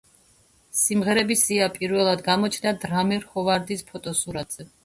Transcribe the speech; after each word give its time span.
სიმღერების 0.77 1.43
სია 1.49 1.67
პირველად 1.77 2.25
გამოჩნდა 2.31 2.75
დრამერ 2.87 3.31
ჰოვარდის 3.35 3.89
ფოტოსურათზე. 3.93 4.71